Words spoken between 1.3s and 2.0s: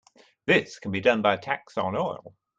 a tax on